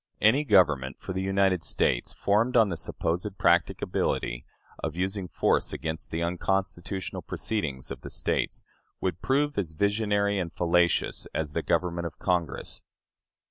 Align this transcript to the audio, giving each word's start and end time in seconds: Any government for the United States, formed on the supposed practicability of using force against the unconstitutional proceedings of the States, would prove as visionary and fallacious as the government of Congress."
Any 0.19 0.43
government 0.45 0.97
for 0.99 1.13
the 1.13 1.21
United 1.21 1.63
States, 1.63 2.11
formed 2.11 2.57
on 2.57 2.69
the 2.69 2.75
supposed 2.75 3.37
practicability 3.37 4.47
of 4.83 4.95
using 4.95 5.27
force 5.27 5.73
against 5.73 6.09
the 6.09 6.23
unconstitutional 6.23 7.21
proceedings 7.21 7.91
of 7.91 8.01
the 8.01 8.09
States, 8.09 8.65
would 8.99 9.21
prove 9.21 9.59
as 9.59 9.73
visionary 9.73 10.39
and 10.39 10.51
fallacious 10.51 11.27
as 11.35 11.53
the 11.53 11.61
government 11.61 12.07
of 12.07 12.17
Congress." 12.17 12.81